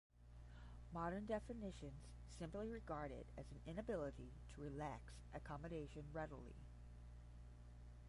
[0.91, 2.07] Modern definitions
[2.39, 6.55] simply regard it as an inability to relax accommodation readily.